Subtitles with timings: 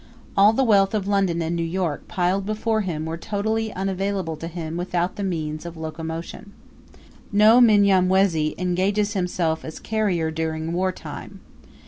[0.35, 4.47] All the wealth of London and New York piled before him were totally unavailable to
[4.47, 6.53] him without the means of locomotion.
[7.31, 11.39] No Mnyamwezi engages himself as carrier during war time.